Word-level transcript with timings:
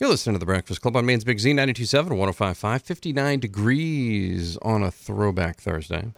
You're 0.00 0.08
listening 0.08 0.32
to 0.32 0.38
The 0.38 0.46
Breakfast 0.46 0.80
Club 0.80 0.96
on 0.96 1.04
Maine's 1.04 1.24
Big 1.24 1.38
Z 1.38 1.52
927 1.52 2.16
1055. 2.16 2.82
59 2.82 3.38
degrees 3.38 4.56
on 4.62 4.82
a 4.82 4.90
throwback 4.90 5.60
Thursday. 5.60 6.14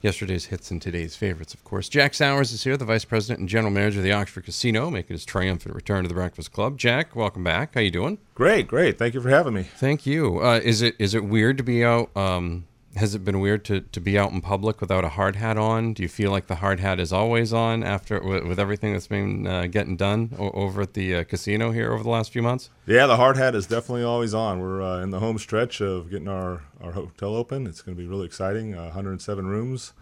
Yesterday's 0.00 0.46
hits 0.46 0.70
and 0.70 0.80
today's 0.80 1.14
favorites, 1.14 1.52
of 1.52 1.62
course. 1.62 1.90
Jack 1.90 2.14
Sours 2.14 2.50
is 2.52 2.64
here, 2.64 2.78
the 2.78 2.86
Vice 2.86 3.04
President 3.04 3.40
and 3.40 3.50
General 3.50 3.70
Manager 3.70 3.98
of 3.98 4.04
the 4.04 4.12
Oxford 4.12 4.46
Casino, 4.46 4.88
making 4.88 5.12
his 5.12 5.26
triumphant 5.26 5.74
return 5.74 6.04
to 6.04 6.08
The 6.08 6.14
Breakfast 6.14 6.54
Club. 6.54 6.78
Jack, 6.78 7.14
welcome 7.14 7.44
back. 7.44 7.74
How 7.74 7.82
you 7.82 7.90
doing? 7.90 8.16
Great, 8.34 8.66
great. 8.66 8.96
Thank 8.96 9.12
you 9.12 9.20
for 9.20 9.28
having 9.28 9.52
me. 9.52 9.64
Thank 9.64 10.06
you. 10.06 10.40
Uh, 10.40 10.58
is 10.64 10.80
it 10.80 10.96
is 10.98 11.14
it 11.14 11.26
weird 11.26 11.58
to 11.58 11.62
be 11.62 11.84
out 11.84 12.16
um, 12.16 12.64
has 12.96 13.14
it 13.14 13.24
been 13.24 13.40
weird 13.40 13.64
to, 13.64 13.80
to 13.80 14.00
be 14.00 14.18
out 14.18 14.32
in 14.32 14.40
public 14.40 14.80
without 14.80 15.04
a 15.04 15.10
hard 15.10 15.36
hat 15.36 15.56
on? 15.56 15.94
Do 15.94 16.02
you 16.02 16.08
feel 16.08 16.30
like 16.30 16.46
the 16.46 16.56
hard 16.56 16.80
hat 16.80 17.00
is 17.00 17.12
always 17.12 17.52
on 17.52 17.82
after 17.82 18.20
with, 18.22 18.44
with 18.44 18.60
everything 18.60 18.92
that's 18.92 19.06
been 19.06 19.46
uh, 19.46 19.66
getting 19.66 19.96
done 19.96 20.34
o- 20.38 20.50
over 20.50 20.82
at 20.82 20.94
the 20.94 21.16
uh, 21.16 21.24
casino 21.24 21.70
here 21.70 21.92
over 21.92 22.02
the 22.02 22.10
last 22.10 22.32
few 22.32 22.42
months? 22.42 22.70
Yeah, 22.86 23.06
the 23.06 23.16
hard 23.16 23.36
hat 23.36 23.54
is 23.54 23.66
definitely 23.66 24.04
always 24.04 24.34
on. 24.34 24.60
We're 24.60 24.82
uh, 24.82 25.00
in 25.00 25.10
the 25.10 25.20
home 25.20 25.38
stretch 25.38 25.80
of 25.80 26.10
getting 26.10 26.28
our, 26.28 26.62
our 26.82 26.92
hotel 26.92 27.34
open. 27.34 27.66
It's 27.66 27.80
going 27.80 27.96
to 27.96 28.02
be 28.02 28.06
really 28.06 28.26
exciting. 28.26 28.76
107 28.76 29.46
rooms. 29.46 29.94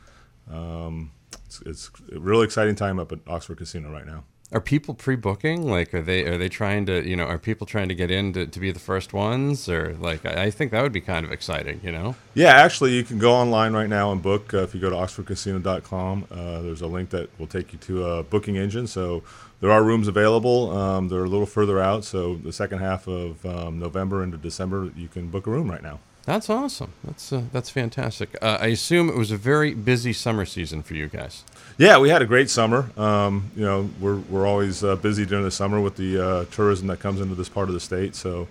Um, 0.51 1.13
it's, 1.45 1.63
it's 1.65 1.91
a 2.13 2.19
really 2.19 2.45
exciting 2.45 2.75
time 2.75 2.99
up 2.99 3.13
at 3.13 3.21
Oxford 3.27 3.59
Casino 3.59 3.93
right 3.93 4.07
now. 4.07 4.25
Are 4.53 4.61
people 4.61 4.95
pre-booking? 4.95 5.71
Like, 5.71 5.95
are 5.95 6.03
they 6.03 6.25
are 6.25 6.37
they 6.37 6.49
trying 6.49 6.87
to 6.87 7.09
you 7.09 7.15
know 7.17 7.25
are 7.25 7.39
people 7.39 7.67
trying 7.67 7.89
to 7.89 7.95
get 7.95 8.11
in 8.11 8.33
to, 8.33 8.47
to 8.47 8.61
be 8.61 8.73
the 8.73 8.81
first 8.81 9.13
ones 9.13 9.69
or 9.69 9.95
like 10.01 10.27
I, 10.27 10.45
I 10.45 10.51
think 10.51 10.73
that 10.73 10.83
would 10.83 10.93
be 10.93 11.01
kind 11.01 11.25
of 11.25 11.31
exciting, 11.31 11.81
you 11.85 11.93
know? 11.93 12.17
Yeah, 12.35 12.51
actually, 12.51 12.93
you 12.93 13.05
can 13.05 13.19
go 13.19 13.33
online 13.33 13.73
right 13.73 13.89
now 13.89 14.11
and 14.11 14.21
book. 14.21 14.53
Uh, 14.53 14.63
if 14.63 14.75
you 14.75 14.81
go 14.81 14.91
to 14.91 14.97
oxfordcasino.com, 14.97 16.27
uh, 16.31 16.63
there's 16.63 16.81
a 16.81 16.87
link 16.87 17.11
that 17.11 17.29
will 17.39 17.47
take 17.47 17.73
you 17.73 17.79
to 17.81 18.05
a 18.05 18.23
booking 18.23 18.57
engine. 18.57 18.87
So 18.87 19.23
there 19.61 19.71
are 19.71 19.83
rooms 19.85 20.09
available. 20.09 20.77
Um, 20.77 21.09
they're 21.09 21.25
a 21.25 21.29
little 21.29 21.47
further 21.47 21.79
out. 21.81 22.05
So 22.05 22.37
the 22.37 22.53
second 22.53 22.79
half 22.79 23.07
of 23.07 23.45
um, 23.47 23.79
November 23.79 24.23
into 24.23 24.37
December, 24.37 24.91
you 24.97 25.09
can 25.09 25.29
book 25.29 25.47
a 25.47 25.51
room 25.51 25.71
right 25.71 25.83
now. 25.83 26.01
That's 26.31 26.49
awesome. 26.49 26.93
That's 27.03 27.33
uh, 27.33 27.43
that's 27.51 27.71
fantastic. 27.71 28.37
Uh, 28.41 28.57
I 28.61 28.69
assume 28.69 29.09
it 29.09 29.17
was 29.17 29.33
a 29.33 29.37
very 29.37 29.75
busy 29.75 30.13
summer 30.13 30.45
season 30.45 30.81
for 30.85 30.95
you 30.95 31.09
guys. 31.09 31.43
Yeah, 31.77 31.99
we 31.99 32.09
had 32.09 32.23
a 32.23 32.25
great 32.25 32.49
summer. 32.49 32.89
Um, 32.97 33.51
you 33.57 33.65
know, 33.65 33.91
we're 33.99 34.19
we're 34.19 34.47
always 34.47 34.85
uh, 34.85 34.95
busy 34.95 35.27
during 35.27 35.43
the 35.43 35.51
summer 35.51 35.81
with 35.81 35.97
the 35.97 36.25
uh, 36.25 36.45
tourism 36.53 36.87
that 36.87 37.01
comes 37.01 37.21
into 37.21 37.35
this 37.35 37.49
part 37.49 37.67
of 37.67 37.75
the 37.75 37.81
state. 37.81 38.15
So 38.15 38.47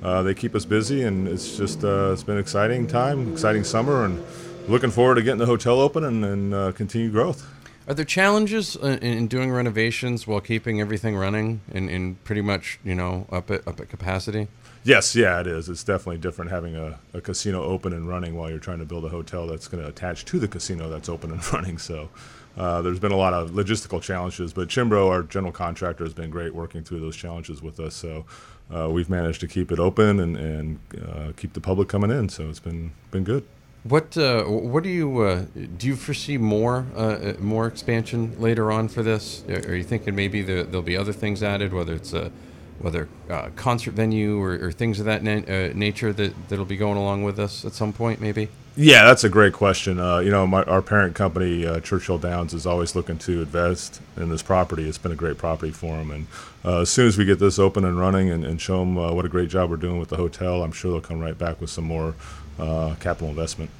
uh, 0.00 0.22
they 0.22 0.32
keep 0.32 0.54
us 0.54 0.64
busy, 0.64 1.02
and 1.02 1.26
it's 1.26 1.56
just 1.56 1.82
uh, 1.82 2.12
it's 2.12 2.22
been 2.22 2.36
an 2.36 2.40
exciting 2.40 2.86
time, 2.86 3.32
exciting 3.32 3.64
summer, 3.64 4.04
and 4.04 4.24
looking 4.68 4.92
forward 4.92 5.16
to 5.16 5.22
getting 5.22 5.40
the 5.40 5.46
hotel 5.46 5.80
open 5.80 6.04
and, 6.04 6.24
and 6.24 6.54
uh, 6.54 6.70
continued 6.70 7.10
growth. 7.10 7.44
Are 7.88 7.94
there 7.94 8.04
challenges 8.04 8.76
in, 8.76 8.98
in 9.00 9.26
doing 9.26 9.50
renovations 9.50 10.24
while 10.24 10.40
keeping 10.40 10.80
everything 10.80 11.16
running 11.16 11.62
and, 11.72 11.90
and 11.90 12.22
pretty 12.22 12.42
much 12.42 12.78
you 12.84 12.94
know 12.94 13.26
up 13.32 13.50
at 13.50 13.66
up 13.66 13.80
at 13.80 13.88
capacity? 13.88 14.46
Yes, 14.84 15.16
yeah, 15.16 15.40
it 15.40 15.46
is. 15.46 15.70
It's 15.70 15.82
definitely 15.82 16.18
different 16.18 16.50
having 16.50 16.76
a, 16.76 16.98
a 17.14 17.20
casino 17.22 17.62
open 17.62 17.94
and 17.94 18.06
running 18.06 18.34
while 18.34 18.50
you're 18.50 18.58
trying 18.58 18.80
to 18.80 18.84
build 18.84 19.06
a 19.06 19.08
hotel 19.08 19.46
that's 19.46 19.66
going 19.66 19.82
to 19.82 19.88
attach 19.88 20.26
to 20.26 20.38
the 20.38 20.46
casino 20.46 20.90
that's 20.90 21.08
open 21.08 21.30
and 21.30 21.52
running. 21.52 21.78
So 21.78 22.10
uh, 22.58 22.82
there's 22.82 22.98
been 22.98 23.10
a 23.12 23.16
lot 23.16 23.32
of 23.32 23.52
logistical 23.52 24.02
challenges, 24.02 24.52
but 24.52 24.68
Cianbro, 24.68 25.08
our 25.08 25.22
general 25.22 25.52
contractor, 25.52 26.04
has 26.04 26.12
been 26.12 26.28
great 26.28 26.54
working 26.54 26.84
through 26.84 27.00
those 27.00 27.16
challenges 27.16 27.62
with 27.62 27.80
us. 27.80 27.94
So 27.94 28.26
uh, 28.70 28.90
we've 28.90 29.08
managed 29.08 29.40
to 29.40 29.48
keep 29.48 29.72
it 29.72 29.78
open 29.78 30.20
and, 30.20 30.36
and 30.36 30.78
uh, 31.08 31.32
keep 31.34 31.54
the 31.54 31.60
public 31.60 31.88
coming 31.88 32.10
in. 32.10 32.28
So 32.28 32.50
it's 32.50 32.60
been 32.60 32.92
been 33.10 33.24
good. 33.24 33.46
What 33.84 34.16
uh, 34.18 34.44
what 34.44 34.82
do 34.82 34.90
you 34.90 35.20
uh, 35.20 35.44
do? 35.78 35.88
You 35.88 35.96
foresee 35.96 36.38
more 36.38 36.86
uh, 36.94 37.34
more 37.38 37.66
expansion 37.66 38.38
later 38.38 38.70
on 38.70 38.88
for 38.88 39.02
this? 39.02 39.44
Are 39.48 39.76
you 39.76 39.84
thinking 39.84 40.14
maybe 40.14 40.42
there, 40.42 40.62
there'll 40.64 40.82
be 40.82 40.96
other 40.96 41.12
things 41.12 41.42
added, 41.42 41.72
whether 41.72 41.94
it's 41.94 42.12
a 42.12 42.30
whether 42.78 43.08
uh, 43.30 43.48
concert 43.56 43.92
venue 43.92 44.40
or, 44.40 44.66
or, 44.66 44.72
things 44.72 44.98
of 44.98 45.06
that 45.06 45.22
na- 45.22 45.42
uh, 45.48 45.72
nature 45.74 46.12
that 46.12 46.48
that'll 46.48 46.64
be 46.64 46.76
going 46.76 46.96
along 46.96 47.24
with 47.24 47.38
us 47.38 47.64
at 47.64 47.72
some 47.72 47.92
point, 47.92 48.20
maybe? 48.20 48.48
Yeah, 48.76 49.04
that's 49.04 49.22
a 49.22 49.28
great 49.28 49.52
question. 49.52 50.00
Uh, 50.00 50.18
you 50.18 50.30
know, 50.30 50.46
my, 50.46 50.64
our 50.64 50.82
parent 50.82 51.14
company, 51.14 51.64
uh, 51.64 51.78
Churchill 51.78 52.18
Downs, 52.18 52.52
is 52.52 52.66
always 52.66 52.96
looking 52.96 53.18
to 53.18 53.42
invest 53.42 54.00
in 54.16 54.30
this 54.30 54.42
property. 54.42 54.88
It's 54.88 54.98
been 54.98 55.12
a 55.12 55.16
great 55.16 55.38
property 55.38 55.70
for 55.70 55.96
them, 55.96 56.10
and 56.10 56.26
uh, 56.64 56.80
as 56.80 56.90
soon 56.90 57.06
as 57.06 57.16
we 57.16 57.24
get 57.24 57.38
this 57.38 57.58
open 57.58 57.84
and 57.84 57.98
running 57.98 58.30
and, 58.30 58.44
and 58.44 58.60
show 58.60 58.80
them 58.80 58.98
uh, 58.98 59.12
what 59.12 59.24
a 59.24 59.28
great 59.28 59.48
job 59.48 59.70
we're 59.70 59.76
doing 59.76 60.00
with 60.00 60.08
the 60.08 60.16
hotel, 60.16 60.64
I'm 60.64 60.72
sure 60.72 60.90
they'll 60.90 61.00
come 61.00 61.20
right 61.20 61.38
back 61.38 61.60
with 61.60 61.70
some 61.70 61.84
more 61.84 62.14
capital 62.58 63.28
investment. 63.28 63.70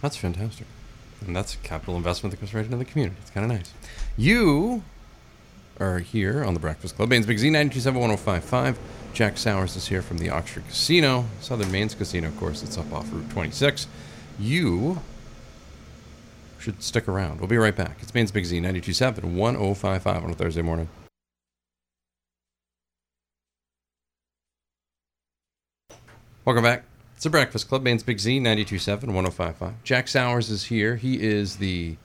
That's 0.00 0.16
fantastic, 0.16 0.66
and 1.26 1.34
that's 1.34 1.56
capital 1.56 1.96
investment 1.96 2.30
that 2.30 2.40
goes 2.40 2.54
right 2.54 2.64
into 2.64 2.76
the 2.76 2.84
community. 2.84 3.16
It's 3.20 3.30
kind 3.30 3.50
of 3.50 3.56
nice. 3.56 3.72
You 4.16 4.84
are 5.80 5.98
here 5.98 6.44
on 6.44 6.54
the 6.54 6.60
Breakfast 6.60 6.96
Club. 6.96 7.08
Maine's 7.08 7.26
Big 7.26 7.38
Z 7.38 7.50
927 7.50 8.76
Jack 9.12 9.38
Sours 9.38 9.76
is 9.76 9.88
here 9.88 10.02
from 10.02 10.18
the 10.18 10.30
Oxford 10.30 10.66
Casino, 10.66 11.26
Southern 11.40 11.70
Maine's 11.70 11.94
Casino, 11.94 12.28
of 12.28 12.36
course. 12.36 12.62
It's 12.62 12.78
up 12.78 12.92
off 12.92 13.12
Route 13.12 13.30
26. 13.30 13.86
You 14.38 15.00
should 16.58 16.82
stick 16.82 17.08
around. 17.08 17.40
We'll 17.40 17.48
be 17.48 17.58
right 17.58 17.76
back. 17.76 17.98
It's 18.00 18.14
Maine's 18.14 18.32
Big 18.32 18.44
Z 18.44 18.56
927 18.56 19.36
1055 19.36 20.24
on 20.24 20.30
a 20.30 20.34
Thursday 20.34 20.62
morning. 20.62 20.88
Welcome 26.44 26.64
back. 26.64 26.84
It's 27.14 27.24
the 27.24 27.30
Breakfast 27.30 27.68
Club, 27.68 27.82
Maine's 27.82 28.02
Big 28.02 28.18
Z 28.18 28.38
927 28.38 29.14
1055. 29.14 29.82
Jack 29.82 30.08
Sours 30.08 30.50
is 30.50 30.64
here. 30.64 30.96
He 30.96 31.22
is 31.22 31.56
the 31.56 31.96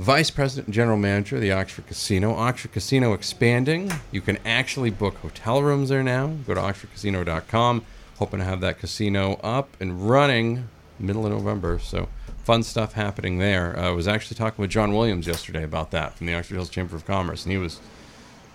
Vice 0.00 0.30
President 0.30 0.68
and 0.68 0.74
General 0.74 0.96
Manager 0.96 1.36
of 1.36 1.42
the 1.42 1.52
Oxford 1.52 1.86
Casino. 1.86 2.34
Oxford 2.34 2.72
Casino 2.72 3.12
expanding. 3.12 3.92
You 4.10 4.22
can 4.22 4.38
actually 4.46 4.88
book 4.88 5.16
hotel 5.16 5.62
rooms 5.62 5.90
there 5.90 6.02
now. 6.02 6.28
Go 6.46 6.54
to 6.54 6.60
oxfordcasino.com. 6.60 7.84
Hoping 8.16 8.38
to 8.38 8.46
have 8.46 8.62
that 8.62 8.78
casino 8.78 9.34
up 9.42 9.76
and 9.78 10.08
running 10.08 10.70
middle 10.98 11.26
of 11.26 11.32
November. 11.32 11.78
So 11.78 12.08
fun 12.44 12.62
stuff 12.62 12.94
happening 12.94 13.36
there. 13.36 13.78
Uh, 13.78 13.88
I 13.88 13.90
was 13.90 14.08
actually 14.08 14.36
talking 14.36 14.62
with 14.62 14.70
John 14.70 14.94
Williams 14.94 15.26
yesterday 15.26 15.64
about 15.64 15.90
that 15.90 16.14
from 16.14 16.26
the 16.26 16.34
Oxford 16.34 16.54
Hills 16.54 16.70
Chamber 16.70 16.96
of 16.96 17.04
Commerce, 17.04 17.44
and 17.44 17.52
he 17.52 17.58
was 17.58 17.78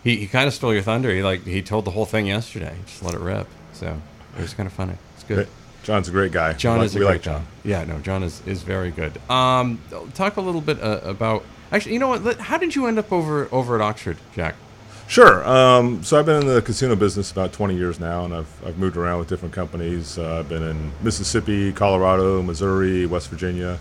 he, 0.03 0.15
he 0.17 0.25
kind 0.25 0.47
of 0.47 0.53
stole 0.55 0.73
your 0.73 0.81
thunder. 0.81 1.13
He 1.13 1.21
like 1.21 1.43
he 1.45 1.61
told 1.61 1.85
the 1.85 1.91
whole 1.91 2.05
thing 2.05 2.25
yesterday. 2.25 2.75
Just 2.87 3.03
let 3.03 3.13
it 3.13 3.19
rip. 3.19 3.45
So 3.73 4.01
it 4.35 4.41
was 4.41 4.55
kind 4.55 4.65
of 4.65 4.73
funny. 4.73 4.95
It's 5.13 5.23
good. 5.23 5.47
John's 5.85 6.09
a 6.09 6.11
great 6.11 6.31
guy. 6.31 6.53
John 6.53 6.79
we 6.79 6.85
is 6.85 6.95
a 6.95 6.99
great 6.99 7.07
like 7.07 7.21
John. 7.21 7.45
Yeah, 7.63 7.83
no, 7.83 7.99
John 7.99 8.23
is, 8.23 8.41
is 8.47 8.63
very 8.63 8.89
good. 8.89 9.17
Um, 9.29 9.79
talk 10.15 10.37
a 10.37 10.41
little 10.41 10.59
bit 10.59 10.81
uh, 10.81 10.99
about 11.03 11.45
actually. 11.71 11.93
You 11.93 11.99
know 11.99 12.07
what? 12.07 12.39
How 12.39 12.57
did 12.57 12.75
you 12.75 12.87
end 12.87 12.97
up 12.97 13.13
over 13.13 13.47
over 13.51 13.75
at 13.75 13.81
Oxford, 13.81 14.17
Jack? 14.33 14.55
Sure. 15.07 15.47
Um, 15.47 16.03
so 16.03 16.17
I've 16.17 16.25
been 16.25 16.41
in 16.41 16.47
the 16.47 16.63
casino 16.63 16.95
business 16.95 17.31
about 17.31 17.53
20 17.53 17.75
years 17.75 17.99
now, 17.99 18.25
and 18.25 18.33
I've, 18.33 18.65
I've 18.65 18.79
moved 18.79 18.97
around 18.97 19.19
with 19.19 19.29
different 19.29 19.53
companies. 19.53 20.17
Uh, 20.17 20.39
I've 20.39 20.49
been 20.49 20.63
in 20.63 20.91
Mississippi, 21.03 21.71
Colorado, 21.71 22.41
Missouri, 22.41 23.05
West 23.05 23.29
Virginia. 23.29 23.77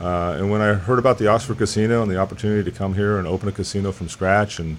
Uh, 0.00 0.36
and 0.38 0.52
when 0.52 0.60
I 0.60 0.74
heard 0.74 1.00
about 1.00 1.18
the 1.18 1.26
Oxford 1.26 1.58
Casino 1.58 2.02
and 2.02 2.08
the 2.10 2.18
opportunity 2.18 2.62
to 2.70 2.76
come 2.76 2.94
here 2.94 3.18
and 3.18 3.26
open 3.26 3.48
a 3.48 3.52
casino 3.52 3.90
from 3.90 4.08
scratch 4.08 4.60
and 4.60 4.78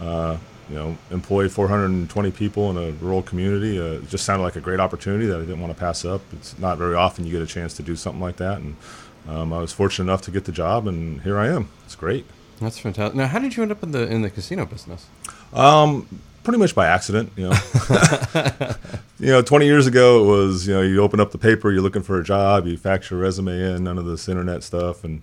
uh, 0.00 0.36
you 0.70 0.76
know 0.76 0.96
employ 1.10 1.48
420 1.48 2.30
people 2.30 2.70
in 2.70 2.76
a 2.76 2.92
rural 2.92 3.22
community, 3.22 3.78
uh, 3.78 3.98
it 3.98 4.08
just 4.08 4.24
sounded 4.24 4.44
like 4.44 4.56
a 4.56 4.60
great 4.60 4.80
opportunity 4.80 5.26
that 5.26 5.36
I 5.36 5.40
didn't 5.40 5.60
want 5.60 5.74
to 5.74 5.78
pass 5.78 6.04
up. 6.04 6.22
It's 6.32 6.58
not 6.58 6.78
very 6.78 6.94
often 6.94 7.26
you 7.26 7.32
get 7.32 7.42
a 7.42 7.46
chance 7.46 7.74
to 7.74 7.82
do 7.82 7.96
something 7.96 8.20
like 8.20 8.36
that, 8.36 8.58
and 8.58 8.76
um, 9.28 9.52
I 9.52 9.58
was 9.58 9.72
fortunate 9.72 10.04
enough 10.04 10.22
to 10.22 10.30
get 10.30 10.44
the 10.44 10.52
job, 10.52 10.86
and 10.86 11.20
here 11.22 11.38
I 11.38 11.48
am. 11.48 11.68
It's 11.84 11.96
great. 11.96 12.24
That's 12.60 12.78
fantastic. 12.78 13.16
Now, 13.16 13.26
how 13.26 13.38
did 13.38 13.56
you 13.56 13.62
end 13.62 13.72
up 13.72 13.82
in 13.82 13.90
the 13.90 14.06
in 14.06 14.22
the 14.22 14.30
casino 14.30 14.66
business? 14.66 15.06
Um, 15.52 16.06
pretty 16.42 16.58
much 16.58 16.74
by 16.74 16.86
accident, 16.86 17.32
you 17.36 17.48
know. 17.48 17.56
you 19.18 19.26
know, 19.26 19.42
20 19.42 19.66
years 19.66 19.86
ago, 19.86 20.22
it 20.22 20.26
was, 20.26 20.66
you 20.66 20.74
know, 20.74 20.82
you 20.82 21.02
open 21.02 21.20
up 21.20 21.32
the 21.32 21.38
paper, 21.38 21.70
you're 21.70 21.82
looking 21.82 22.02
for 22.02 22.18
a 22.18 22.24
job, 22.24 22.66
you 22.66 22.76
fax 22.76 23.10
your 23.10 23.20
resume 23.20 23.52
in, 23.52 23.84
none 23.84 23.98
of 23.98 24.04
this 24.06 24.28
internet 24.28 24.62
stuff. 24.62 25.04
And 25.04 25.22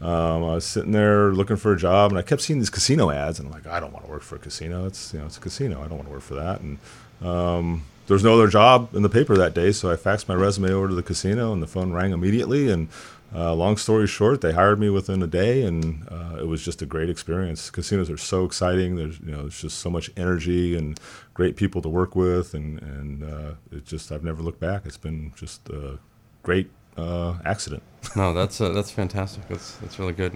um, 0.00 0.44
I 0.44 0.54
was 0.54 0.66
sitting 0.66 0.92
there 0.92 1.32
looking 1.32 1.56
for 1.56 1.72
a 1.72 1.76
job, 1.76 2.10
and 2.10 2.18
I 2.18 2.22
kept 2.22 2.42
seeing 2.42 2.58
these 2.58 2.70
casino 2.70 3.10
ads, 3.10 3.38
and 3.38 3.48
I'm 3.48 3.52
like, 3.54 3.66
I 3.66 3.80
don't 3.80 3.92
want 3.92 4.04
to 4.04 4.10
work 4.10 4.22
for 4.22 4.36
a 4.36 4.38
casino. 4.38 4.86
It's, 4.86 5.14
you 5.14 5.20
know, 5.20 5.26
it's 5.26 5.38
a 5.38 5.40
casino. 5.40 5.82
I 5.82 5.88
don't 5.88 5.96
want 5.96 6.06
to 6.06 6.12
work 6.12 6.22
for 6.22 6.34
that. 6.34 6.60
And 6.60 6.78
um, 7.22 7.84
there 8.06 8.14
was 8.14 8.22
no 8.22 8.34
other 8.34 8.48
job 8.48 8.94
in 8.94 9.02
the 9.02 9.08
paper 9.08 9.36
that 9.36 9.54
day, 9.54 9.72
so 9.72 9.90
I 9.90 9.96
faxed 9.96 10.28
my 10.28 10.34
resume 10.34 10.70
over 10.70 10.88
to 10.88 10.94
the 10.94 11.02
casino, 11.02 11.52
and 11.52 11.62
the 11.62 11.66
phone 11.66 11.92
rang 11.92 12.12
immediately. 12.12 12.70
And 12.70 12.88
uh, 13.34 13.54
long 13.54 13.78
story 13.78 14.06
short, 14.06 14.42
they 14.42 14.52
hired 14.52 14.78
me 14.78 14.90
within 14.90 15.22
a 15.22 15.26
day, 15.26 15.62
and 15.62 16.06
uh, 16.10 16.36
it 16.38 16.46
was 16.46 16.62
just 16.62 16.82
a 16.82 16.86
great 16.86 17.08
experience. 17.08 17.70
Casinos 17.70 18.10
are 18.10 18.18
so 18.18 18.44
exciting. 18.44 18.96
There's 18.96 19.18
you 19.20 19.32
know 19.32 19.42
there's 19.42 19.60
just 19.60 19.78
so 19.78 19.90
much 19.90 20.10
energy 20.16 20.76
and 20.76 21.00
great 21.34 21.56
people 21.56 21.82
to 21.82 21.88
work 21.88 22.14
with, 22.14 22.54
and 22.54 22.80
and 22.82 23.24
uh, 23.24 23.54
it 23.72 23.84
just 23.84 24.12
I've 24.12 24.24
never 24.24 24.42
looked 24.42 24.60
back. 24.60 24.82
It's 24.84 24.96
been 24.96 25.32
just 25.34 25.68
a 25.70 25.98
great 26.42 26.70
uh, 26.96 27.34
accident. 27.44 27.82
no, 28.16 28.32
that's 28.32 28.60
uh, 28.60 28.70
that's 28.70 28.90
fantastic. 28.90 29.46
That's 29.48 29.76
that's 29.76 29.98
really 29.98 30.12
good. 30.12 30.32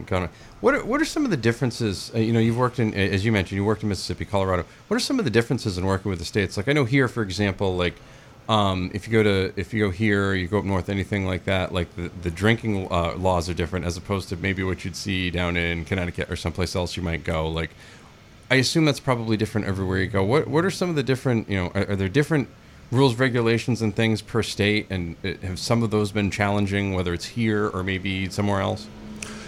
What 0.61 0.75
are, 0.75 0.85
what 0.85 1.01
are 1.01 1.05
some 1.05 1.25
of 1.25 1.31
the 1.31 1.37
differences? 1.37 2.11
Uh, 2.15 2.19
you 2.19 2.33
know, 2.33 2.41
you've 2.41 2.59
worked 2.59 2.79
in, 2.79 2.93
as 2.95 3.25
you 3.25 3.33
mentioned, 3.33 3.57
you 3.57 3.65
worked 3.65 3.83
in 3.83 3.89
Mississippi, 3.89 4.25
Colorado. 4.25 4.65
What 4.89 4.97
are 4.97 5.01
some 5.01 5.19
of 5.19 5.25
the 5.25 5.31
differences 5.31 5.79
in 5.79 5.87
working 5.87 6.11
with 6.11 6.19
the 6.19 6.25
states? 6.25 6.57
Like 6.57 6.69
I 6.69 6.73
know 6.73 6.85
here, 6.85 7.09
for 7.09 7.23
example, 7.23 7.77
like 7.77 7.95
um, 8.49 8.91
if 8.93 9.07
you 9.07 9.13
go 9.13 9.23
to 9.23 9.53
if 9.57 9.73
you 9.73 9.85
go 9.85 9.91
here, 9.91 10.35
you 10.35 10.49
go 10.49 10.59
up 10.59 10.65
north, 10.65 10.89
anything 10.89 11.25
like 11.25 11.45
that, 11.45 11.73
like 11.73 11.95
the 11.95 12.11
the 12.23 12.31
drinking 12.31 12.89
uh, 12.91 13.15
laws 13.17 13.49
are 13.49 13.55
different 13.55 13.87
as 13.87 13.97
opposed 13.97 14.29
to 14.31 14.37
maybe 14.37 14.65
what 14.65 14.85
you'd 14.85 14.97
see 14.97 15.31
down 15.31 15.57
in 15.57 15.85
Connecticut 15.85 16.31
or 16.31 16.37
someplace 16.37 16.75
else 16.75 16.97
you 16.97 17.03
might 17.03 17.23
go. 17.23 17.49
Like, 17.49 17.71
I 18.51 18.57
assume 18.57 18.85
that's 18.85 19.01
probably 19.01 19.37
different 19.37 19.69
everywhere 19.69 19.99
you 19.99 20.09
go. 20.09 20.25
What 20.25 20.49
what 20.49 20.65
are 20.65 20.71
some 20.71 20.91
of 20.91 20.97
the 20.97 21.05
different? 21.05 21.49
You 21.49 21.57
know, 21.57 21.67
are, 21.77 21.91
are 21.91 21.97
there 21.97 22.09
different 22.09 22.49
rules, 22.91 23.15
regulations, 23.17 23.83
and 23.83 23.95
things 23.95 24.23
per 24.23 24.43
state? 24.43 24.87
And 24.91 25.17
it, 25.23 25.43
have 25.43 25.59
some 25.59 25.83
of 25.83 25.91
those 25.91 26.13
been 26.13 26.31
challenging, 26.31 26.95
whether 26.95 27.13
it's 27.15 27.27
here 27.27 27.69
or 27.69 27.83
maybe 27.83 28.29
somewhere 28.29 28.61
else? 28.61 28.87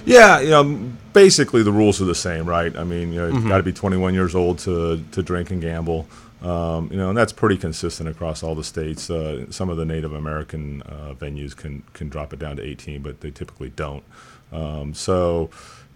Yeah, 0.05 0.41
you 0.41 0.51
know, 0.51 0.93
basically 1.13 1.63
the 1.63 1.73
rules 1.73 2.01
are 2.01 2.05
the 2.05 2.15
same, 2.15 2.47
right? 2.47 2.77
I 2.77 2.85
mean, 2.85 3.13
you 3.13 3.21
know, 3.21 3.27
you've 3.27 3.37
mm-hmm. 3.37 3.49
got 3.49 3.59
to 3.59 3.63
be 3.63 3.73
21 3.73 4.15
years 4.15 4.35
old 4.35 4.59
to 4.61 5.03
to 5.13 5.23
drink 5.23 5.51
and 5.51 5.61
gamble. 5.61 6.07
Um, 6.43 6.89
you 6.91 6.97
know, 6.97 7.09
and 7.09 7.17
that's 7.17 7.33
pretty 7.33 7.57
consistent 7.57 8.09
across 8.09 8.43
all 8.43 8.57
the 8.57 8.65
states. 8.65 9.09
Uh, 9.09 9.49
some 9.51 9.69
of 9.69 9.77
the 9.77 9.85
Native 9.85 10.13
American 10.13 10.83
uh, 10.83 11.15
venues 11.15 11.57
can 11.57 11.85
can 11.93 12.09
drop 12.09 12.33
it 12.33 12.41
down 12.41 12.57
to 12.57 12.63
18, 12.63 13.01
but 13.03 13.21
they 13.21 13.31
typically 13.31 13.71
don't. 13.71 14.03
Um, 14.51 14.93
so, 14.93 15.51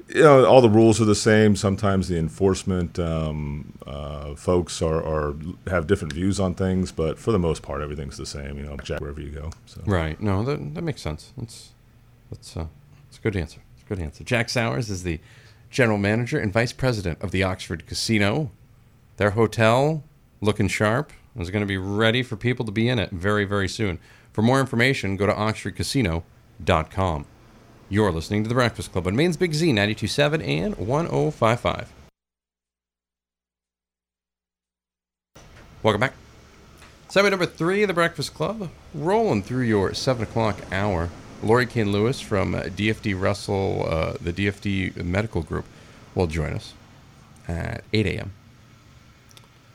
you 0.09 0.23
know, 0.23 0.45
all 0.45 0.61
the 0.61 0.71
rules 0.71 1.01
are 1.01 1.05
the 1.05 1.15
same. 1.15 1.57
Sometimes 1.57 2.09
the 2.09 2.19
enforcement 2.19 2.99
um, 2.99 3.73
uh, 3.87 4.35
folks 4.35 4.81
are, 4.81 5.03
are, 5.03 5.35
have 5.67 5.87
different 5.87 6.13
views 6.13 6.39
on 6.39 6.55
things, 6.55 6.93
but 6.93 7.19
for 7.19 7.33
the 7.33 7.39
most 7.39 7.63
part, 7.63 7.83
everything's 7.83 8.17
the 8.17 8.27
same. 8.27 8.57
You 8.59 8.65
know, 8.65 8.77
jack 8.79 9.01
wherever 9.01 9.21
you 9.21 9.31
go. 9.31 9.51
So. 9.67 9.83
Right. 9.85 10.21
No, 10.21 10.45
that 10.45 10.75
that 10.75 10.83
makes 10.83 11.03
sense. 11.03 11.33
That's 11.37 11.71
that's 12.31 12.57
uh, 12.57 12.67
that's 13.07 13.19
a 13.19 13.21
good 13.21 13.37
answer. 13.37 13.61
It's 13.75 13.85
a 13.85 13.87
good 13.87 13.99
answer. 14.01 14.23
Jack 14.25 14.49
Sours 14.49 14.91
is 14.91 15.03
the 15.03 15.21
general 15.71 15.99
manager 15.99 16.39
and 16.39 16.53
vice 16.53 16.73
president 16.73 17.21
of 17.23 17.33
the 17.33 17.43
Oxford 17.43 17.87
Casino. 17.87 18.51
Their 19.17 19.31
hotel 19.31 20.05
looking 20.41 20.69
sharp. 20.69 21.13
Is 21.39 21.51
going 21.51 21.61
to 21.61 21.67
be 21.67 21.77
ready 21.77 22.23
for 22.23 22.35
people 22.37 22.65
to 22.65 22.73
be 22.73 22.89
in 22.89 22.99
it 22.99 23.11
very, 23.11 23.45
very 23.45 23.69
soon. 23.69 23.99
For 24.33 24.41
more 24.41 24.59
information, 24.59 25.17
go 25.17 25.27
to 25.27 25.35
oxfordcasino.com. 25.35 27.27
You're 27.89 28.11
listening 28.11 28.43
to 28.43 28.49
The 28.49 28.55
Breakfast 28.55 28.91
Club 28.91 29.07
on 29.07 29.15
Maine's 29.15 29.37
Big 29.37 29.55
Z 29.55 29.67
927 29.67 30.43
and 30.43 30.77
1055. 30.77 31.93
Welcome 35.85 36.01
back. 36.01 36.15
Segment 37.09 37.31
number 37.31 37.47
three 37.47 37.85
of 37.85 37.89
The 37.89 37.95
Breakfast 37.95 38.35
Club, 38.35 38.71
rolling 38.93 39.45
through 39.45 39.63
your 39.63 39.95
7 39.95 40.25
o'clock 40.25 40.59
hour. 40.73 41.11
Lori 41.45 41.65
Kane 41.65 41.93
Lewis 41.93 42.21
from 42.21 42.55
DFD 42.55 43.21
Russell, 43.21 43.87
uh, 43.89 44.15
the 44.21 44.33
DFD 44.33 45.05
Medical 45.05 45.43
Group, 45.43 45.67
will 46.17 46.27
join 46.27 46.55
us 46.55 46.75
at 47.47 47.85
8 47.93 48.07
a.m. 48.07 48.33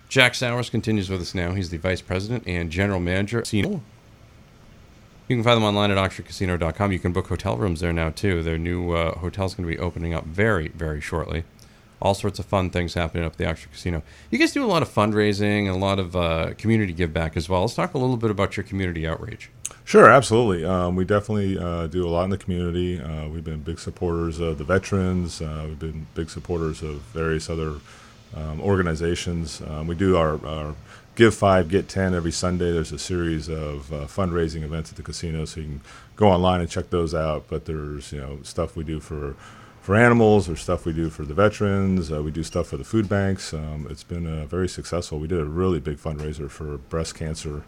Jack 0.09 0.35
Sours 0.35 0.69
continues 0.69 1.09
with 1.09 1.21
us 1.21 1.33
now. 1.33 1.53
He's 1.53 1.69
the 1.69 1.77
vice 1.77 2.01
president 2.01 2.43
and 2.45 2.69
general 2.69 2.99
manager. 2.99 3.39
Casino. 3.39 3.81
You 5.31 5.37
can 5.37 5.45
find 5.45 5.55
them 5.55 5.63
online 5.63 5.91
at 5.91 5.97
oxfordcasino.com. 5.97 6.91
You 6.91 6.99
can 6.99 7.13
book 7.13 7.27
hotel 7.27 7.55
rooms 7.55 7.79
there 7.79 7.93
now 7.93 8.09
too. 8.09 8.43
Their 8.43 8.57
new 8.57 8.91
uh, 8.91 9.17
hotel's 9.19 9.55
going 9.55 9.65
to 9.65 9.73
be 9.73 9.79
opening 9.79 10.13
up 10.13 10.25
very, 10.25 10.67
very 10.67 10.99
shortly. 10.99 11.45
All 12.01 12.13
sorts 12.13 12.37
of 12.37 12.45
fun 12.47 12.69
things 12.69 12.95
happening 12.95 13.23
up 13.23 13.31
at 13.31 13.37
the 13.37 13.49
Oxford 13.49 13.71
Casino. 13.71 14.03
You 14.29 14.37
guys 14.37 14.51
do 14.51 14.61
a 14.61 14.67
lot 14.67 14.81
of 14.81 14.89
fundraising 14.89 15.67
and 15.67 15.69
a 15.69 15.77
lot 15.77 15.99
of 15.99 16.17
uh, 16.17 16.53
community 16.57 16.91
give 16.91 17.13
back 17.13 17.37
as 17.37 17.47
well. 17.47 17.61
Let's 17.61 17.75
talk 17.75 17.93
a 17.93 17.97
little 17.97 18.17
bit 18.17 18.29
about 18.29 18.57
your 18.57 18.65
community 18.65 19.07
outreach. 19.07 19.49
Sure, 19.85 20.11
absolutely. 20.11 20.65
Um, 20.65 20.97
we 20.97 21.05
definitely 21.05 21.57
uh, 21.57 21.87
do 21.87 22.05
a 22.05 22.09
lot 22.09 22.25
in 22.25 22.29
the 22.29 22.37
community. 22.37 22.99
Uh, 22.99 23.29
we've 23.29 23.45
been 23.45 23.61
big 23.61 23.79
supporters 23.79 24.41
of 24.41 24.57
the 24.57 24.65
veterans. 24.65 25.41
Uh, 25.41 25.63
we've 25.65 25.79
been 25.79 26.07
big 26.13 26.29
supporters 26.29 26.81
of 26.81 26.95
various 27.13 27.49
other 27.49 27.75
um, 28.35 28.59
organizations. 28.59 29.61
Um, 29.61 29.87
we 29.87 29.95
do 29.95 30.17
our, 30.17 30.45
our, 30.45 30.75
Give 31.15 31.35
Five, 31.35 31.69
Get 31.69 31.89
Ten 31.89 32.13
every 32.13 32.31
Sunday. 32.31 32.71
There's 32.71 32.91
a 32.91 32.99
series 32.99 33.49
of 33.49 33.91
uh, 33.91 34.05
fundraising 34.05 34.63
events 34.63 34.91
at 34.91 34.95
the 34.95 35.03
casino, 35.03 35.45
so 35.45 35.59
you 35.59 35.67
can 35.67 35.81
go 36.15 36.29
online 36.29 36.61
and 36.61 36.69
check 36.69 36.89
those 36.89 37.13
out. 37.13 37.45
But 37.49 37.65
there's 37.65 38.13
you 38.13 38.21
know 38.21 38.39
stuff 38.43 38.75
we 38.75 38.83
do 38.83 38.99
for 38.99 39.35
for 39.81 39.95
animals 39.95 40.47
or 40.47 40.55
stuff 40.55 40.85
we 40.85 40.93
do 40.93 41.09
for 41.09 41.23
the 41.23 41.33
veterans. 41.33 42.11
Uh, 42.11 42.21
we 42.23 42.31
do 42.31 42.43
stuff 42.43 42.67
for 42.67 42.77
the 42.77 42.83
food 42.83 43.09
banks. 43.09 43.53
Um, 43.53 43.87
it's 43.89 44.03
been 44.03 44.25
uh, 44.25 44.45
very 44.45 44.69
successful. 44.69 45.19
We 45.19 45.27
did 45.27 45.39
a 45.39 45.45
really 45.45 45.79
big 45.79 45.97
fundraiser 45.97 46.49
for 46.49 46.77
breast 46.77 47.15
cancer, 47.15 47.63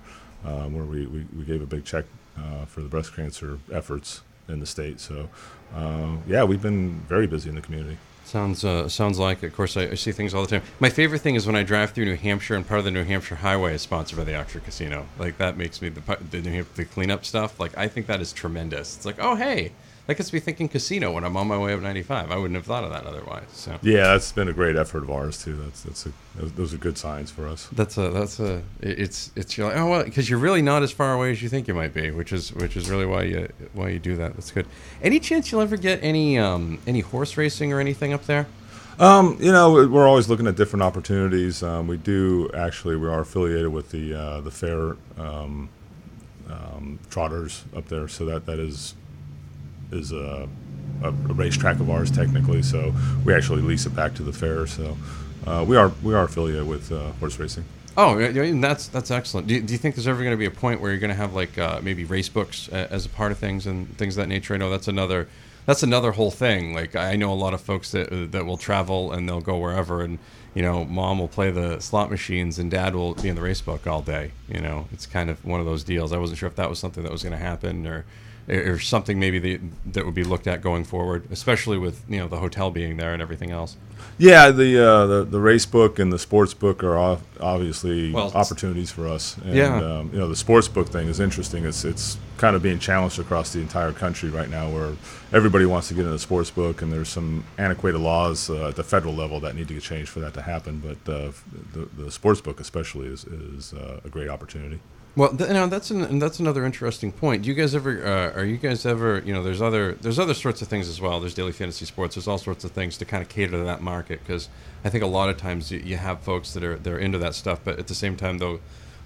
um, 0.46 0.74
where 0.74 0.86
we, 0.86 1.08
we, 1.08 1.26
we, 1.36 1.44
gave 1.44 1.62
a 1.62 1.66
big 1.66 1.84
check 1.84 2.06
uh, 2.38 2.66
for 2.66 2.82
the 2.82 2.88
breast 2.88 3.16
cancer 3.16 3.58
efforts 3.72 4.22
in 4.48 4.60
the 4.60 4.66
state. 4.68 5.00
So, 5.00 5.28
uh, 5.76 6.18
yeah, 6.28 6.44
we've 6.44 6.62
been 6.62 7.02
very 7.10 7.26
busy 7.26 7.50
in 7.50 7.56
the 7.56 7.62
community. 7.62 7.98
Sounds 8.26 8.64
uh, 8.64 8.90
sounds 8.90 9.20
like. 9.20 9.44
Of 9.44 9.54
course, 9.54 9.78
I, 9.78 9.84
I, 9.84 9.94
see 9.96 10.12
things 10.12 10.34
all 10.34 10.42
the 10.42 10.48
time. 10.48 10.64
My 10.80 10.90
favorite 10.90 11.20
thing 11.20 11.36
is 11.36 11.46
when 11.46 11.56
I 11.56 11.64
drive 11.64 11.92
through 11.92 12.06
New 12.06 12.16
Hampshire 12.16 12.56
and 12.56 12.68
part 12.68 12.80
of 12.80 12.86
the 12.86 12.92
New 12.92 13.04
Hampshire 13.04 13.36
Highway 13.36 13.76
is 13.76 13.82
sponsored 13.82 14.18
by 14.18 14.24
the 14.24 14.36
Oxford 14.36 14.64
Casino. 14.64 15.06
Like 15.20 15.38
that 15.38 15.58
makes 15.58 15.82
me 15.82 15.90
the 15.90 16.02
the, 16.32 16.42
New 16.42 16.52
Hampshire, 16.52 16.74
the 16.76 16.86
cleanup 16.86 17.26
stuff. 17.26 17.60
Like 17.60 17.78
I 17.78 17.88
think 17.88 18.08
that 18.08 18.22
is 18.22 18.34
tremendous. 18.34 18.96
It's 18.96 19.06
like, 19.06 19.18
oh 19.20 19.36
hey, 19.36 19.74
that 20.06 20.18
gets 20.18 20.34
me 20.34 20.40
thinking 20.40 20.68
casino 20.68 21.14
when 21.14 21.24
I'm 21.24 21.38
on 21.38 21.48
my 21.48 21.58
way 21.58 21.74
up 21.74 21.80
95. 21.80 22.30
I 22.30 22.36
wouldn't 22.36 22.56
have 22.56 22.66
thought 22.66 22.84
of 22.84 22.90
that 22.90 23.06
otherwise. 23.06 23.46
So 23.54 23.78
yeah, 23.82 24.08
that's 24.08 24.34
been 24.34 24.50
a 24.50 24.54
great 24.54 24.76
effort 24.76 25.04
of 25.04 25.10
ours 25.10 25.42
too. 25.42 25.56
That's 25.56 25.84
that's 25.84 26.06
a, 26.06 26.12
those 26.36 26.74
are 26.74 26.78
good 26.78 26.98
signs 26.98 27.32
for 27.32 27.48
us. 27.48 27.70
That's 27.72 27.98
a 27.98 28.10
that's 28.10 28.40
a 28.40 28.64
it's 28.82 29.32
it's 29.36 29.58
you're 29.58 29.68
like 29.68 29.78
oh 29.78 29.90
well 29.90 30.04
because 30.04 30.30
you're 30.30 30.40
really 30.40 30.62
not 30.62 30.84
as 30.84 30.92
far 30.92 31.14
away 31.14 31.32
as 31.32 31.42
you 31.42 31.48
think 31.48 31.68
you 31.68 31.74
might 31.74 31.94
be, 31.94 32.12
which 32.12 32.34
is 32.34 32.54
which 32.54 32.76
is 32.76 32.90
really 32.90 33.06
why 33.06 33.24
you 33.24 33.48
why 33.74 33.90
you 33.90 34.00
do 34.00 34.18
that. 34.18 34.34
That's 34.34 34.52
good. 34.52 34.68
Any 35.02 35.20
chance 35.20 35.52
you'll 35.52 35.62
ever 35.62 35.78
get 35.78 36.04
any 36.04 36.38
um 36.38 36.80
any 36.86 37.00
horse 37.00 37.38
racing 37.38 37.72
or 37.72 37.80
anything 37.80 38.12
up 38.12 38.26
there? 38.26 38.48
Um, 39.00 39.38
you 39.40 39.52
know, 39.52 39.88
we're 39.88 40.08
always 40.08 40.30
looking 40.30 40.46
at 40.46 40.56
different 40.56 40.84
opportunities. 40.84 41.64
Um, 41.64 41.88
we 41.88 41.98
do 41.98 42.52
actually 42.54 42.96
we 42.96 43.08
are 43.08 43.22
affiliated 43.22 43.70
with 43.70 43.90
the 43.90 44.14
uh, 44.14 44.42
the 44.42 44.52
fair 44.52 44.98
um, 45.18 45.70
um 46.50 47.00
trotters 47.10 47.64
up 47.76 47.88
there, 47.88 48.08
so 48.08 48.26
that 48.26 48.46
that 48.46 48.60
is 48.60 48.96
is 49.96 50.12
a, 50.12 50.48
a, 51.04 51.12
racetrack 51.12 51.80
of 51.80 51.90
ours 51.90 52.12
technically. 52.12 52.62
So 52.62 52.94
we 53.26 53.34
actually 53.34 53.62
lease 53.62 53.86
it 53.86 53.96
back 53.96 54.14
to 54.16 54.24
the 54.24 54.34
fair. 54.34 54.68
So 54.68 54.98
uh, 55.46 55.66
we 55.68 55.78
are 55.78 55.92
we 56.02 56.14
are 56.14 56.24
affiliated 56.24 56.68
with 56.68 56.92
uh, 56.92 57.12
horse 57.14 57.40
racing. 57.40 57.66
Oh, 57.96 58.20
that's 58.60 58.88
that's 58.88 59.12
excellent. 59.12 59.48
Do 59.48 59.56
you, 59.56 59.62
do 59.62 59.74
you 59.74 59.78
think 59.78 59.96
there's 59.96 60.08
ever 60.08 60.20
going 60.20 60.32
to 60.32 60.38
be 60.38 60.46
a 60.46 60.52
point 60.52 60.82
where 60.82 60.92
you're 60.92 61.00
going 61.00 61.10
to 61.10 61.16
have 61.16 61.34
like 61.34 61.58
uh, 61.58 61.80
maybe 61.84 62.06
race 62.06 62.30
books 62.30 62.68
as 62.70 63.06
a 63.06 63.10
part 63.10 63.32
of 63.32 63.38
things 63.38 63.68
and 63.68 63.96
things 63.98 64.18
of 64.18 64.24
that 64.24 64.30
nature? 64.30 64.54
I 64.54 64.58
know 64.58 64.70
that's 64.70 64.88
another 64.88 65.28
that's 65.66 65.84
another 65.84 66.12
whole 66.12 66.32
thing. 66.32 66.74
Like 66.74 66.96
I 66.96 67.16
know 67.16 67.32
a 67.32 67.36
lot 67.36 67.54
of 67.54 67.62
folks 67.62 67.92
that 67.92 68.32
that 68.32 68.46
will 68.46 68.58
travel 68.58 69.12
and 69.12 69.30
they'll 69.30 69.42
go 69.42 69.58
wherever, 69.58 70.02
and 70.02 70.18
you 70.54 70.62
know, 70.62 70.86
mom 70.86 71.20
will 71.20 71.28
play 71.28 71.52
the 71.52 71.80
slot 71.80 72.12
machines 72.12 72.60
and 72.60 72.70
dad 72.70 72.96
will 72.96 73.16
be 73.16 73.30
in 73.30 73.36
the 73.36 73.42
race 73.42 73.62
book 73.62 73.88
all 73.88 74.02
day. 74.02 74.32
You 74.48 74.62
know, 74.62 74.88
it's 74.92 75.06
kind 75.06 75.30
of 75.30 75.44
one 75.44 75.60
of 75.60 75.66
those 75.66 75.84
deals. 75.84 76.14
I 76.14 76.18
wasn't 76.18 76.40
sure 76.40 76.48
if 76.48 76.56
that 76.56 76.70
was 76.70 76.80
something 76.80 77.04
that 77.04 77.12
was 77.12 77.24
going 77.24 77.34
to 77.34 77.44
happen 77.44 77.88
or 77.88 78.06
or 78.48 78.80
something 78.80 79.20
maybe 79.20 79.40
the, 79.40 79.60
that 79.86 80.06
would 80.06 80.14
be 80.14 80.24
looked 80.24 80.48
at 80.48 80.62
going 80.62 80.84
forward, 80.84 81.28
especially 81.32 81.78
with 81.78 82.04
you 82.10 82.20
know 82.20 82.28
the 82.28 82.38
hotel 82.38 82.72
being 82.72 82.98
there 82.98 83.14
and 83.14 83.22
everything 83.22 83.52
else. 83.52 83.78
Yeah, 84.18 84.52
the 84.52 84.86
uh, 84.86 85.06
the, 85.06 85.24
the 85.24 85.40
race 85.40 85.66
book 85.66 85.98
and 85.98 86.12
the 86.12 86.20
sports 86.20 86.54
book 86.54 86.84
are 86.84 87.20
obviously 87.40 88.12
well, 88.12 88.32
opportunities 88.36 88.92
for 88.92 89.08
us. 89.08 89.38
And, 89.38 89.56
yeah, 89.56 89.78
um, 89.78 90.10
you 90.12 90.20
know 90.20 90.28
the 90.28 90.36
sports 90.36 90.68
book 90.68 90.90
thing 90.90 91.08
is 91.08 91.20
interesting. 91.20 91.66
It's 91.66 91.86
it's 91.86 92.18
kind 92.38 92.56
of 92.56 92.62
being 92.62 92.80
challenged 92.80 93.20
across 93.20 93.54
the 93.54 93.60
entire 93.60 93.94
country 93.94 94.30
right 94.30 94.50
now, 94.50 94.70
where 94.70 94.94
everybody 95.32 95.66
wants 95.66 95.88
to 95.88 95.94
get 95.94 96.06
in 96.06 96.12
the 96.12 96.20
sports 96.20 96.52
book, 96.52 96.82
and 96.82 96.92
there's 96.92 97.10
some 97.10 97.46
antiquated 97.58 98.00
laws 98.00 98.50
uh, 98.50 98.68
at 98.68 98.76
the 98.76 98.84
federal 98.84 99.16
level 99.16 99.40
that 99.40 99.56
need 99.56 99.68
to 99.70 99.74
get 99.74 99.84
changed 99.84 100.10
for 100.10 100.20
that 100.20 100.34
to 100.34 100.42
happen. 100.42 100.80
But 100.80 101.12
uh, 101.12 101.32
the 101.72 101.86
the 101.98 102.12
sports 102.12 102.42
book 102.42 102.60
especially 102.60 103.08
is 103.08 103.24
is 103.24 103.74
uh, 103.74 104.02
a 104.04 104.10
great 104.10 104.30
opportunity. 104.30 104.80
Well, 105.16 105.30
th- 105.30 105.48
you 105.48 105.54
know, 105.54 105.68
that's 105.68 105.92
an, 105.92 106.18
that's 106.18 106.40
another 106.40 106.66
interesting 106.66 107.12
point. 107.12 107.44
Do 107.44 107.50
you 107.50 107.54
guys 107.54 107.76
ever 107.76 108.04
uh, 108.04 108.32
are 108.40 108.46
you 108.46 108.58
guys 108.58 108.84
ever 108.86 109.22
you 109.24 109.32
know 109.34 109.44
there's 109.44 109.62
other 109.62 109.94
there's 109.94 110.18
other 110.18 110.34
sorts 110.34 110.62
of 110.64 110.68
things 110.68 110.90
as 110.90 111.00
well. 111.00 111.20
There's 111.20 111.36
daily 111.36 111.52
fantasy 111.52 111.86
sports. 111.86 112.16
There's 112.16 112.28
all 112.28 112.40
sorts 112.40 112.64
of 112.64 112.72
things 112.72 112.98
to 112.98 113.06
kind 113.06 113.22
of 113.22 113.30
cater 113.30 113.52
to 113.52 113.64
that 113.64 113.82
market 113.82 114.22
because 114.26 114.50
I 114.84 114.90
think 114.90 115.04
a 115.04 115.08
lot 115.08 115.30
of 115.30 115.38
times 115.38 115.72
you, 115.72 115.80
you 115.80 115.98
have 115.98 116.22
folks 116.22 116.54
that 116.54 116.64
are 116.64 116.78
they're 116.78 116.98
into 116.98 117.20
that 117.20 117.36
stuff, 117.36 117.60
but 117.64 117.78
at 117.78 117.88
the 117.88 117.96
same 117.96 118.16
time 118.16 118.40
they'll 118.40 118.60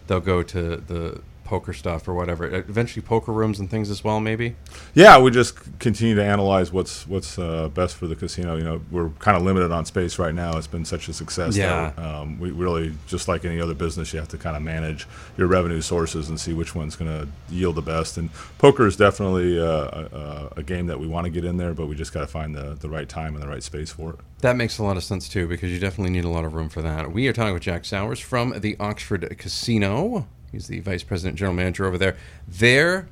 they'll 0.08 0.22
go 0.22 0.44
to 0.44 0.78
the 0.78 1.22
poker 1.48 1.72
stuff 1.72 2.08
or 2.08 2.14
whatever. 2.14 2.46
Eventually, 2.46 3.02
poker 3.02 3.32
rooms 3.32 3.60
and 3.60 3.72
things 3.72 3.90
as 3.90 4.04
well, 4.04 4.20
maybe. 4.20 4.56
Yeah, 4.94 5.18
we 5.20 5.32
just 5.32 5.80
continue 5.80 6.14
to 6.16 6.24
analyze 6.24 6.72
what's 6.72 7.08
what's 7.08 7.40
uh, 7.40 7.70
best 7.70 7.96
for 7.96 8.06
the 8.06 8.16
casino. 8.16 8.58
You 8.58 8.64
know, 8.64 8.82
we're 8.92 9.10
kind 9.20 9.38
of 9.38 9.44
limited 9.44 9.72
on 9.72 9.86
space 9.86 10.20
right 10.20 10.36
now. 10.36 10.58
It's 10.58 10.68
been 10.68 10.86
such 10.86 11.08
a 11.08 11.14
success. 11.14 11.56
Yeah. 11.56 11.94
That, 11.96 12.04
um, 12.04 12.38
we 12.38 12.52
really 12.52 12.94
just 13.08 13.28
like 13.28 13.46
any 13.46 13.62
other 13.62 13.74
business, 13.74 14.14
you 14.14 14.20
have 14.20 14.28
to 14.30 14.38
kind 14.38 14.58
of 14.58 14.62
manage 14.62 15.08
your 15.38 15.48
revenue 15.48 15.82
sources 15.82 16.28
and 16.30 16.40
see 16.40 16.54
which 16.54 16.76
one's 16.76 16.98
going 16.98 17.12
to 17.12 17.28
yield 17.54 17.76
the 17.76 17.82
best. 17.82 18.18
And 18.18 18.30
poker 18.58 18.86
is 18.86 18.98
definitely 18.98 19.60
uh, 19.60 19.66
a, 19.66 20.50
a, 20.58 20.64
game 20.64 20.88
that 20.88 21.00
we 21.00 21.08
want 21.08 21.24
to 21.24 21.30
get 21.30 21.46
in 21.46 21.56
there, 21.56 21.74
but 21.74 21.88
we 21.88 21.96
just 21.96 22.14
got 22.14 22.22
to 22.22 22.28
find 22.28 22.54
the 22.54 22.76
the 22.76 22.90
right 22.90 23.08
time 23.08 23.34
and 23.36 23.42
the 23.42 23.48
right 23.48 23.64
space 23.64 23.92
for 23.92 24.12
it. 24.12 24.20
That 24.42 24.56
makes 24.56 24.78
a 24.78 24.84
lot 24.84 24.98
of 24.98 25.04
sense 25.04 25.30
too, 25.30 25.48
because 25.48 25.72
you 25.72 25.80
definitely 25.80 26.12
need 26.12 26.26
a 26.26 26.30
lot 26.30 26.44
of 26.44 26.54
room 26.54 26.70
for 26.70 26.82
that. 26.82 27.12
We 27.12 27.28
are 27.28 27.34
talking 27.34 27.54
with 27.54 27.64
Jack 27.64 27.86
Sours 27.86 28.20
from 28.20 28.60
the 28.60 28.76
Oxford 28.80 29.36
Casino. 29.38 30.28
He's 30.52 30.68
the 30.68 30.80
vice 30.80 31.04
president, 31.04 31.38
general 31.38 31.56
manager 31.56 31.86
over 31.86 31.98
there. 31.98 32.16
Their 32.48 33.08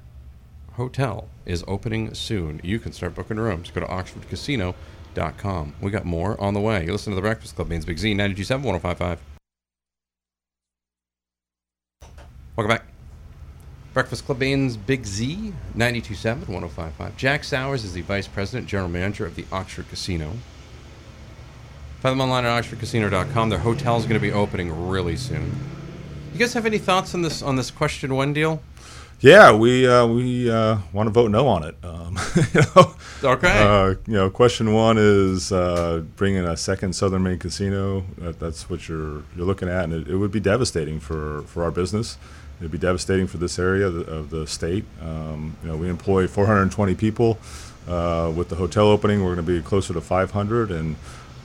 hotel 0.73 1.27
is 1.45 1.63
opening 1.67 2.13
soon. 2.13 2.61
You 2.63 2.79
can 2.79 2.91
start 2.91 3.15
booking 3.15 3.37
rooms. 3.37 3.71
Go 3.71 3.81
to 3.81 3.87
oxfordcasino.com. 3.87 5.75
We 5.81 5.91
got 5.91 6.05
more 6.05 6.39
on 6.41 6.53
the 6.53 6.61
way. 6.61 6.85
You 6.85 6.91
listen 6.91 7.11
to 7.11 7.15
the 7.15 7.21
Breakfast 7.21 7.55
Club, 7.55 7.69
Maine's 7.69 7.85
Big 7.85 7.97
Z, 7.97 8.13
927 8.13 8.63
1055. 8.63 9.19
Welcome 12.55 12.69
back. 12.69 12.85
Breakfast 13.93 14.25
Club 14.25 14.39
Maine's 14.39 14.75
Big 14.75 15.05
Z, 15.05 15.53
927 15.73 16.51
1055. 16.51 17.17
Jack 17.17 17.43
Sours 17.43 17.83
is 17.83 17.93
the 17.93 18.01
vice 18.01 18.27
president, 18.27 18.67
general 18.67 18.89
manager 18.89 19.25
of 19.25 19.35
the 19.35 19.45
Oxford 19.51 19.87
Casino. 19.89 20.33
Find 22.01 22.11
them 22.11 22.21
online 22.21 22.45
at 22.45 22.63
oxfordcasino.com. 22.63 23.49
Their 23.49 23.59
hotel 23.59 23.97
is 23.97 24.03
going 24.03 24.15
to 24.15 24.19
be 24.19 24.31
opening 24.31 24.89
really 24.89 25.15
soon. 25.15 25.74
You 26.35 26.39
guys 26.39 26.51
have 26.51 26.65
any 26.65 26.79
thoughts 26.79 27.15
on 27.15 27.21
this 27.21 27.41
on 27.41 27.55
this 27.55 27.71
question 27.71 28.13
one 28.13 28.33
deal? 28.33 28.61
Yeah, 29.21 29.55
we 29.55 29.87
uh, 29.87 30.05
we 30.05 30.51
uh, 30.51 30.79
want 30.91 31.07
to 31.07 31.11
vote 31.11 31.31
no 31.31 31.47
on 31.47 31.63
it. 31.63 31.75
Um, 31.81 32.19
you 32.53 32.59
know, 32.75 32.93
okay. 33.23 33.63
Uh, 33.63 33.95
you 34.05 34.15
know, 34.15 34.29
question 34.29 34.73
one 34.73 34.97
is 34.99 35.53
uh, 35.53 36.03
bringing 36.17 36.43
a 36.43 36.57
second 36.57 36.93
Southern 36.93 37.23
Maine 37.23 37.39
casino. 37.39 38.03
That, 38.17 38.37
that's 38.37 38.69
what 38.69 38.89
you're 38.89 39.23
you're 39.37 39.45
looking 39.45 39.69
at, 39.69 39.85
and 39.85 39.93
it, 39.93 40.09
it, 40.09 40.17
would 40.17 40.33
be 40.33 40.41
devastating 40.41 40.99
for, 40.99 41.43
for 41.43 41.63
our 41.63 41.71
business. 41.71 42.17
It'd 42.59 42.69
be 42.69 42.79
devastating 42.79 43.27
for 43.27 43.37
this 43.37 43.57
area 43.57 43.87
of 43.87 43.93
the, 43.93 44.01
of 44.01 44.29
the 44.29 44.45
state. 44.45 44.83
Um, 45.01 45.55
you 45.63 45.69
know, 45.69 45.77
we 45.77 45.87
employ 45.87 46.27
420 46.27 46.95
people. 46.95 47.37
Uh, 47.87 48.33
with 48.35 48.49
the 48.49 48.55
hotel 48.55 48.87
opening, 48.87 49.23
we're 49.23 49.35
going 49.35 49.45
to 49.45 49.53
be 49.53 49.61
closer 49.61 49.93
to 49.93 50.01
500, 50.01 50.69
and 50.69 50.97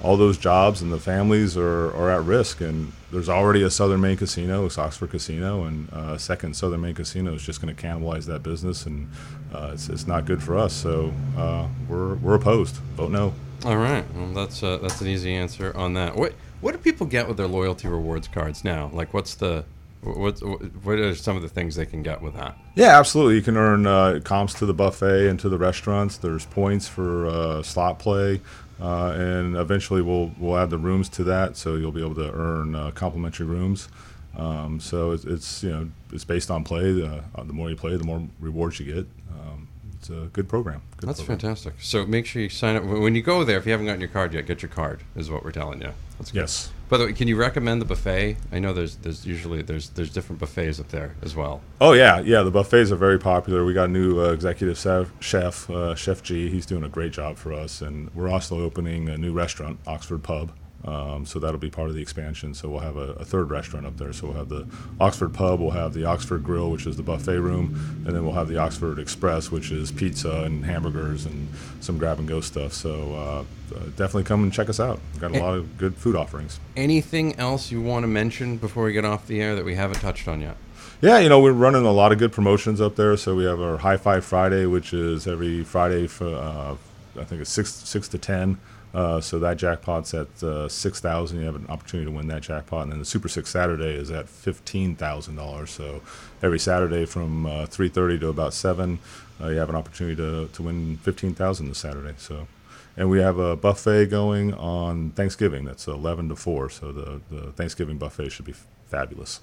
all 0.03 0.17
those 0.17 0.39
jobs 0.39 0.83
and 0.83 0.93
the 0.93 0.99
families 0.99 1.57
are, 1.57 1.95
are 1.95 2.11
at 2.11 2.23
risk. 2.23 2.61
And 2.61 2.93
there's 3.13 3.29
already 3.29 3.63
a 3.63 3.71
Southern 3.71 4.01
Maine 4.01 4.17
casino, 4.17 4.67
it's 4.67 4.79
Oxford 4.79 5.11
Casino, 5.11 5.65
and 5.65 5.89
a 5.91 5.99
uh, 5.99 6.19
second 6.19 6.55
Southern 6.55 6.81
Maine 6.81 6.95
casino 6.95 7.35
is 7.35 7.43
just 7.43 7.61
going 7.61 7.75
to 7.75 7.81
cannibalize 7.81 8.27
that 8.27 8.43
business, 8.43 8.87
and 8.87 9.11
uh, 9.53 9.71
it's, 9.75 9.89
it's 9.89 10.07
not 10.07 10.25
good 10.25 10.43
for 10.43 10.57
us. 10.57 10.73
So 10.73 11.13
uh, 11.37 11.67
we're, 11.89 12.15
we're 12.17 12.35
opposed. 12.35 12.77
Vote 12.97 13.11
no. 13.11 13.35
All 13.65 13.77
right. 13.77 14.05
Well, 14.15 14.33
that's 14.33 14.63
uh, 14.63 14.79
that's 14.79 15.01
an 15.03 15.09
easy 15.09 15.35
answer 15.35 15.77
on 15.77 15.93
that. 15.95 16.17
What 16.17 16.33
what 16.63 16.73
do 16.73 16.79
people 16.79 17.07
get 17.07 17.29
with 17.29 17.37
their 17.37 17.47
loyalty 17.47 17.89
rewards 17.89 18.27
cards 18.27 18.65
now? 18.65 18.91
Like, 18.95 19.13
what's 19.13 19.35
the 19.35 19.65
what 20.03 20.39
what 20.83 20.99
are 20.99 21.15
some 21.15 21.37
of 21.37 21.43
the 21.43 21.49
things 21.49 21.77
they 21.77 21.85
can 21.85 22.03
get 22.03 22.23
with 22.23 22.35
that? 22.37 22.57
Yeah, 22.75 22.99
absolutely. 22.99 23.35
You 23.35 23.43
can 23.43 23.59
earn 23.59 23.87
uh, 23.87 24.21
comps 24.25 24.55
to 24.55 24.67
the 24.67 24.73
buffet 24.73 25.29
and 25.29 25.39
to 25.41 25.51
the 25.51 25.59
restaurants. 25.59 26.17
There's 26.17 26.47
points 26.47 26.89
for 26.89 27.27
uh, 27.27 27.63
slot 27.63 27.99
play. 27.99 28.41
Uh, 28.81 29.13
and 29.13 29.57
eventually 29.57 30.01
we'll 30.01 30.33
we'll 30.39 30.57
add 30.57 30.71
the 30.71 30.79
rooms 30.79 31.09
to 31.11 31.25
that, 31.25 31.57
so 31.57 31.77
you'll 31.77 31.93
be 31.93 32.01
able 32.01 32.15
to 32.15 32.33
earn 32.33 32.75
uh, 32.75 32.91
complimentary 32.93 33.47
rooms. 33.47 33.89
Um, 34.37 34.81
so 34.81 35.11
it's, 35.11 35.25
it's, 35.25 35.63
you 35.63 35.71
know 35.71 35.91
it's 36.13 36.25
based 36.25 36.51
on 36.51 36.65
play. 36.65 36.93
The, 36.93 37.23
uh, 37.35 37.45
the 37.45 37.53
more 37.53 37.69
you 37.69 37.77
play, 37.77 37.97
the 37.97 38.05
more 38.05 38.23
rewards 38.39 38.81
you 38.81 38.87
get. 38.95 39.07
Um, 39.33 39.69
it's 39.99 40.09
a 40.09 40.31
good 40.33 40.49
program. 40.49 40.83
Good 40.97 41.09
That's 41.09 41.21
program. 41.21 41.39
fantastic. 41.39 41.75
So 41.81 42.07
make 42.07 42.25
sure 42.25 42.41
you 42.41 42.49
sign 42.49 42.77
up 42.77 42.85
when 42.85 43.15
you 43.15 43.23
go 43.23 43.45
there. 43.45 43.59
If 43.59 43.67
you 43.67 43.73
haven't 43.73 43.87
gotten 43.87 44.01
your 44.01 44.09
card 44.09 44.33
yet, 44.33 44.47
get 44.47 44.63
your 44.63 44.71
card. 44.71 45.03
Is 45.15 45.31
what 45.31 45.45
we're 45.45 45.53
telling 45.53 45.83
you. 45.83 45.91
That's 46.19 46.31
good. 46.31 46.41
Yes. 46.41 46.73
By 46.91 46.99
the 46.99 47.07
way, 47.07 47.13
can 47.13 47.29
you 47.29 47.37
recommend 47.37 47.81
the 47.81 47.85
buffet? 47.85 48.37
I 48.51 48.59
know 48.59 48.73
there's 48.73 48.97
there's 48.97 49.25
usually 49.25 49.63
there's 49.63 49.91
there's 49.91 50.11
different 50.11 50.41
buffets 50.41 50.81
up 50.81 50.89
there 50.89 51.15
as 51.23 51.37
well. 51.37 51.61
Oh 51.81 51.93
yeah, 51.93 52.19
yeah. 52.19 52.43
The 52.43 52.51
buffets 52.51 52.91
are 52.91 52.97
very 52.97 53.19
popular. 53.19 53.65
We 53.65 53.75
got 53.75 53.89
a 53.89 53.93
new 53.93 54.21
uh, 54.21 54.33
executive 54.33 54.77
chef, 55.21 55.71
uh, 55.71 55.95
Chef 55.95 56.21
G. 56.25 56.51
He's 56.51 56.67
doing 56.67 56.83
a 56.83 56.89
great 56.89 57.13
job 57.13 57.37
for 57.37 57.53
us, 57.53 57.81
and 57.81 58.13
we're 58.13 58.29
also 58.29 58.59
opening 58.61 59.09
a 59.09 59.17
new 59.17 59.33
restaurant, 59.33 59.79
Oxford 59.87 60.25
Pub. 60.25 60.51
Um, 60.85 61.27
so 61.27 61.39
that'll 61.39 61.61
be 61.61 61.71
part 61.71 61.91
of 61.91 61.95
the 61.95 62.01
expansion. 62.01 62.55
So 62.55 62.71
we'll 62.71 62.81
have 62.81 62.97
a, 62.97 63.13
a, 63.13 63.25
third 63.25 63.51
restaurant 63.51 63.85
up 63.85 63.99
there. 63.99 64.15
So 64.15 64.29
we'll 64.29 64.37
have 64.37 64.49
the 64.49 64.67
Oxford 64.99 65.35
Pub, 65.35 65.61
we'll 65.61 65.73
have 65.73 65.93
the 65.93 66.07
Oxford 66.07 66.43
Grill, 66.43 66.71
which 66.71 66.87
is 66.87 66.97
the 66.97 67.03
buffet 67.03 67.39
room, 67.39 68.03
and 68.07 68.17
then 68.17 68.25
we'll 68.25 68.35
have 68.35 68.49
the 68.49 68.57
Oxford 68.57 68.99
Express, 68.99 69.51
which 69.51 69.71
is 69.71 69.93
pizza 69.93 70.43
and 70.45 70.65
hamburgers 70.65 71.27
and 71.27 71.49
some 71.81 71.99
grab 71.99 72.19
and 72.19 72.27
go 72.27 72.41
stuff. 72.41 72.73
So 72.73 73.15
uh, 73.15 73.77
uh, 73.77 73.85
definitely 73.97 74.25
come 74.25 74.43
and 74.43 74.53
check 74.53 74.71
us 74.71 74.81
out. 74.81 75.01
We've 75.13 75.21
got 75.21 75.33
a 75.33 75.39
lot 75.39 75.55
of 75.55 75.77
good 75.77 75.97
food 75.97 76.17
offerings. 76.17 76.59
Anything 76.77 77.39
else 77.39 77.71
you 77.71 77.83
want 77.83 78.05
to 78.05 78.09
mention 78.09 78.57
before 78.57 78.85
we 78.85 78.95
get 78.95 79.05
off 79.05 79.27
the 79.27 79.43
air 79.43 79.55
that 79.57 79.65
we 79.65 79.75
haven't 79.75 80.01
touched 80.01 80.29
on 80.29 80.41
yet? 80.41 80.57
Yeah, 81.03 81.19
you 81.19 81.29
know, 81.29 81.41
we're 81.41 81.53
running 81.53 81.85
a 81.85 81.93
lot 81.93 82.13
of 82.13 82.19
good 82.19 82.33
promotions 82.33 82.81
up 82.81 82.97
there. 82.97 83.17
So 83.19 83.35
we 83.35 83.45
have 83.45 83.61
our 83.61 83.79
High 83.79 83.99
Five 83.99 84.25
Friday, 84.25 84.65
which 84.65 84.95
is 84.95 85.27
every 85.27 85.63
Friday 85.63 86.07
for, 86.07 86.27
uh, 86.27 86.77
I 87.19 87.25
think 87.25 87.43
it's 87.43 87.51
6, 87.51 87.71
6 87.71 88.09
to 88.09 88.19
10. 88.19 88.59
Uh, 88.93 89.21
so 89.21 89.39
that 89.39 89.57
jackpot's 89.57 90.13
at 90.15 90.43
uh, 90.43 90.69
six 90.69 91.01
thousand. 91.01 91.39
You 91.39 91.47
have 91.47 91.55
an 91.55 91.67
opportunity 91.69 92.11
to 92.11 92.17
win 92.17 92.27
that 92.27 92.43
jackpot, 92.43 92.83
and 92.83 92.93
then 92.93 92.99
the 92.99 93.05
Super 93.05 93.29
Six 93.29 93.49
Saturday 93.49 93.95
is 93.95 94.11
at 94.11 94.29
fifteen 94.29 94.97
thousand 94.97 95.37
dollars. 95.37 95.71
So 95.71 96.03
every 96.43 96.59
Saturday 96.59 97.05
from 97.05 97.47
uh, 97.47 97.67
three 97.67 97.89
thirty 97.89 98.19
to 98.19 98.29
about 98.29 98.53
seven, 98.53 98.99
uh, 99.41 99.49
you 99.49 99.59
have 99.59 99.69
an 99.69 99.77
opportunity 99.77 100.17
to, 100.17 100.49
to 100.49 100.63
win 100.63 100.97
fifteen 100.97 101.35
thousand 101.35 101.69
this 101.69 101.79
Saturday. 101.79 102.15
So, 102.19 102.49
and 102.97 103.09
we 103.09 103.21
have 103.21 103.39
a 103.39 103.55
buffet 103.55 104.07
going 104.07 104.55
on 104.55 105.11
Thanksgiving. 105.11 105.65
That's 105.67 105.87
eleven 105.87 106.29
to 106.29 106.35
four. 106.35 106.69
So 106.69 106.91
the 106.91 107.21
the 107.31 107.53
Thanksgiving 107.53 107.97
buffet 107.97 108.31
should 108.31 108.47
be 108.47 108.55
fabulous. 108.89 109.41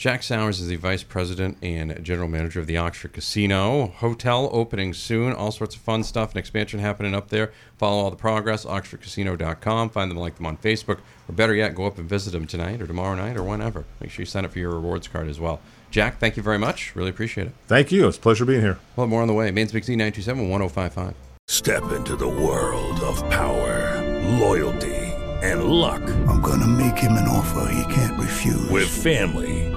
Jack 0.00 0.22
Sours 0.22 0.60
is 0.60 0.68
the 0.68 0.76
vice 0.76 1.02
president 1.02 1.58
and 1.60 2.02
general 2.02 2.26
manager 2.26 2.58
of 2.58 2.66
the 2.66 2.78
Oxford 2.78 3.12
Casino. 3.12 3.88
Hotel 3.88 4.48
opening 4.50 4.94
soon. 4.94 5.34
All 5.34 5.52
sorts 5.52 5.76
of 5.76 5.82
fun 5.82 6.04
stuff 6.04 6.30
and 6.30 6.38
expansion 6.38 6.80
happening 6.80 7.14
up 7.14 7.28
there. 7.28 7.52
Follow 7.76 8.04
all 8.04 8.10
the 8.10 8.16
progress, 8.16 8.64
oxfordcasino.com. 8.64 9.90
Find 9.90 10.10
them, 10.10 10.16
like 10.16 10.36
them 10.36 10.46
on 10.46 10.56
Facebook. 10.56 11.00
Or 11.28 11.34
better 11.34 11.54
yet, 11.54 11.74
go 11.74 11.84
up 11.84 11.98
and 11.98 12.08
visit 12.08 12.30
them 12.30 12.46
tonight 12.46 12.80
or 12.80 12.86
tomorrow 12.86 13.14
night 13.14 13.36
or 13.36 13.42
whenever. 13.42 13.84
Make 14.00 14.10
sure 14.10 14.22
you 14.22 14.26
sign 14.26 14.46
up 14.46 14.52
for 14.52 14.58
your 14.58 14.70
rewards 14.70 15.06
card 15.06 15.28
as 15.28 15.38
well. 15.38 15.60
Jack, 15.90 16.18
thank 16.18 16.38
you 16.38 16.42
very 16.42 16.56
much. 16.56 16.96
Really 16.96 17.10
appreciate 17.10 17.48
it. 17.48 17.52
Thank 17.66 17.92
you. 17.92 18.08
It's 18.08 18.16
a 18.16 18.20
pleasure 18.20 18.46
being 18.46 18.62
here. 18.62 18.78
Well, 18.96 19.06
more 19.06 19.20
on 19.20 19.28
the 19.28 19.34
way. 19.34 19.50
Maine's 19.50 19.72
Big 19.72 19.84
Z 19.84 19.96
927 19.96 20.48
1055. 20.48 21.14
Step 21.46 21.92
into 21.92 22.16
the 22.16 22.26
world 22.26 23.00
of 23.00 23.18
power, 23.28 24.00
loyalty 24.38 25.00
and 25.42 25.64
luck. 25.64 26.02
I'm 26.28 26.40
gonna 26.40 26.66
make 26.66 26.98
him 26.98 27.12
an 27.12 27.26
offer 27.28 27.72
he 27.72 27.94
can't 27.94 28.18
refuse. 28.18 28.68
With 28.68 28.88
family, 28.88 29.59